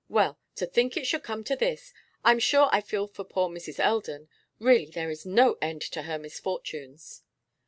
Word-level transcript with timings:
'Well, 0.09 0.39
to 0.55 0.65
think 0.65 0.97
it 0.97 1.05
should 1.05 1.21
come 1.21 1.43
to 1.43 1.55
this! 1.55 1.93
I'm 2.23 2.39
sure 2.39 2.69
I 2.71 2.81
feel 2.81 3.05
for 3.05 3.23
poor 3.23 3.49
Mrs. 3.49 3.79
Eldon. 3.79 4.29
Really 4.57 4.89
there 4.89 5.11
is 5.11 5.27
no 5.27 5.59
end 5.61 5.83
to 5.93 6.01
her 6.01 6.17
misfortunes. 6.17 7.21